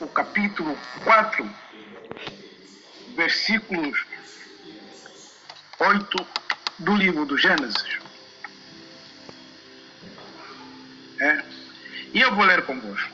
[0.00, 1.50] o capítulo 4,
[3.16, 4.04] versículos
[5.78, 6.26] 8
[6.80, 7.98] do livro do Gênesis.
[11.20, 11.42] É.
[12.12, 13.10] E eu vou ler convosco.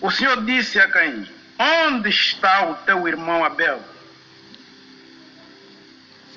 [0.00, 1.28] O Senhor disse a Caim:
[1.58, 3.82] Onde está o teu irmão Abel?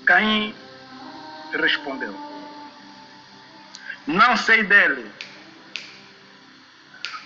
[0.06, 0.56] Caim
[1.52, 2.14] respondeu:
[4.08, 5.12] Não sei dele.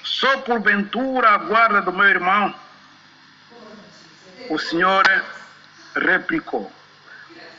[0.10, 2.54] Só porventura a guarda do meu irmão.
[4.50, 5.04] O Senhor
[5.96, 6.71] replicou: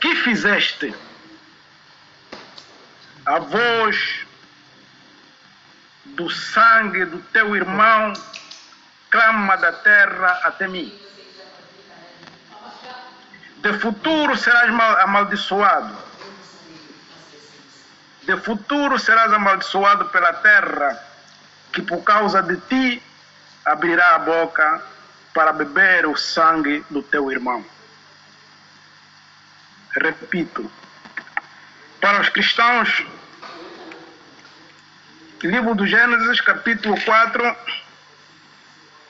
[0.01, 0.93] Que fizeste?
[3.25, 4.25] A voz
[6.03, 8.11] do sangue do teu irmão
[9.09, 10.93] clama da terra até mim.
[13.57, 15.97] De futuro serás amaldiçoado.
[18.23, 21.10] De futuro serás amaldiçoado pela terra,
[21.71, 23.03] que por causa de ti
[23.65, 24.83] abrirá a boca
[25.33, 27.65] para beber o sangue do teu irmão.
[29.91, 30.69] Repito,
[31.99, 33.05] para os cristãos,
[35.43, 37.55] livro do Gênesis, capítulo 4,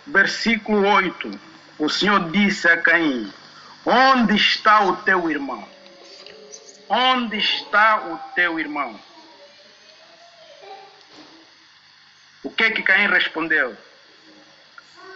[0.08, 1.40] versículo 8.
[1.80, 3.32] O Senhor disse a Caim:
[3.86, 5.68] Onde está o teu irmão?
[6.88, 9.00] Onde está o teu irmão?
[12.44, 13.78] O que que Caim respondeu?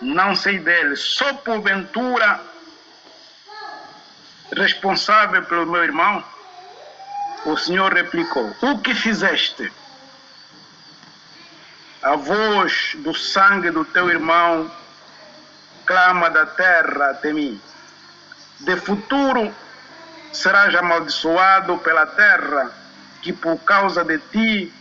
[0.02, 2.40] Não sei dele, só porventura
[4.56, 6.24] responsável pelo meu irmão?
[7.44, 9.72] O Senhor replicou: O que fizeste?
[12.02, 14.72] A voz do sangue do teu irmão
[15.86, 17.60] clama da terra até mim.
[18.60, 19.54] De futuro
[20.32, 22.72] serás amaldiçoado pela terra,
[23.22, 24.74] que por causa de ti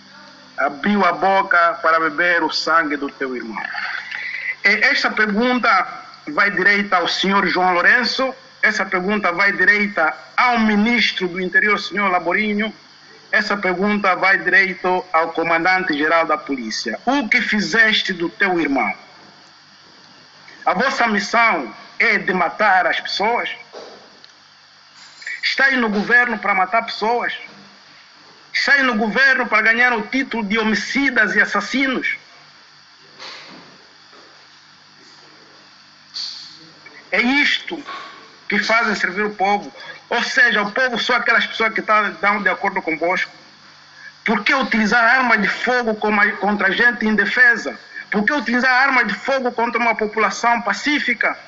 [0.56, 3.62] abriu a boca para beber o sangue do teu irmão.
[4.62, 5.86] Esta pergunta
[6.28, 12.11] vai direita ao senhor João Lourenço, essa pergunta vai direita ao ministro do interior, senhor
[12.11, 12.73] Laborinho,
[13.30, 16.98] essa pergunta vai direito ao comandante-geral da polícia.
[17.05, 18.95] O que fizeste do teu irmão?
[20.64, 23.50] A vossa missão é de matar as pessoas?
[25.42, 27.34] Está aí no governo para matar pessoas?
[28.69, 32.17] Aí no governo para ganhar o título de homicidas e assassinos?
[37.13, 37.83] É isto
[38.48, 39.73] que fazem servir o povo.
[40.11, 43.31] Ou seja, o povo são aquelas pessoas que estão de acordo convosco.
[44.25, 47.79] Por que utilizar arma de fogo contra gente indefesa?
[48.11, 51.39] Por que utilizar arma de fogo contra uma população pacífica?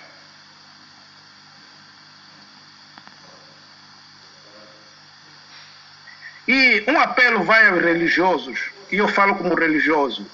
[6.47, 10.27] E um apelo vai aos religiosos, e eu falo como religioso.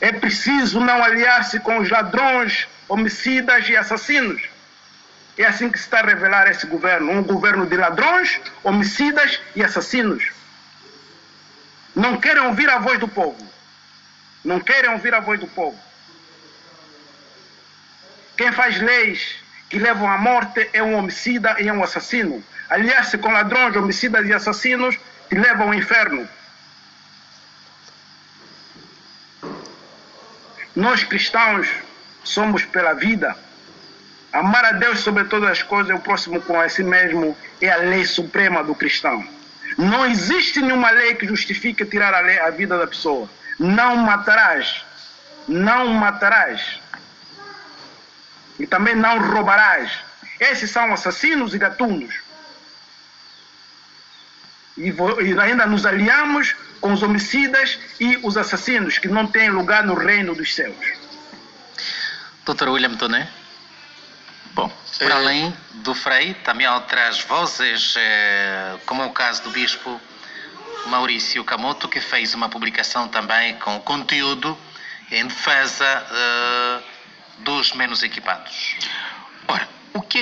[0.00, 4.42] É preciso não aliar-se com os ladrões, homicidas e assassinos.
[5.38, 9.62] É assim que se está a revelar esse governo: um governo de ladrões, homicidas e
[9.62, 10.30] assassinos.
[11.94, 13.50] Não querem ouvir a voz do povo.
[14.44, 15.78] Não querem ouvir a voz do povo.
[18.36, 19.36] Quem faz leis
[19.72, 22.44] que levam à morte é um homicida e é um assassino.
[22.68, 24.98] Aliar-se com ladrões, homicidas e assassinos
[25.30, 26.28] te leva ao inferno.
[30.76, 31.66] Nós cristãos
[32.22, 33.34] somos pela vida.
[34.30, 37.70] Amar a Deus sobre todas as coisas e o próximo com a si mesmo é
[37.70, 39.26] a lei suprema do cristão.
[39.78, 43.26] Não existe nenhuma lei que justifique tirar a, lei, a vida da pessoa.
[43.58, 44.84] Não matarás.
[45.48, 46.81] Não matarás.
[48.58, 49.90] E também não roubarás.
[50.38, 52.14] Esses são assassinos e gatunos.
[54.76, 59.84] E, e ainda nos aliamos com os homicidas e os assassinos que não têm lugar
[59.84, 60.76] no reino dos céus.
[62.44, 63.28] Doutor William Toné?
[64.54, 69.50] Bom, para além do Frei, também há outras vozes, eh, como é o caso do
[69.50, 70.00] Bispo
[70.86, 74.58] Maurício Camoto, que fez uma publicação também com conteúdo
[75.10, 76.91] em defesa uh,
[77.38, 78.76] dos menos equipados.
[79.48, 80.20] Ora, o que é